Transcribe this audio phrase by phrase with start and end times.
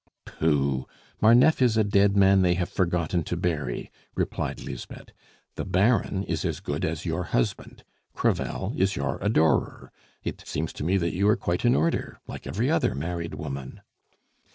[0.25, 0.87] "Pooh!
[1.21, 5.11] Marneffe is a dead man they have forgotten to bury," replied Lisbeth.
[5.53, 7.83] "The Baron is as good as your husband;
[8.15, 9.91] Crevel is your adorer;
[10.23, 13.81] it seems to me that you are quite in order like every other married woman."